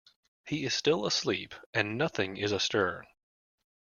He 0.47 0.65
is 0.65 0.73
still 0.73 1.05
asleep, 1.05 1.53
and 1.75 1.95
nothing 1.95 2.35
is 2.35 2.51
astir. 2.51 3.03